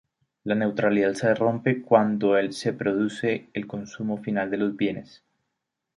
La 0.45 0.55
neutralidad 0.55 1.13
se 1.13 1.35
rompe 1.35 1.83
cuando 1.83 2.35
se 2.51 2.73
produce 2.73 3.51
el 3.53 3.67
consumo 3.67 4.17
final 4.17 4.49
de 4.49 4.57
los 4.57 4.75
bienes. 4.75 5.23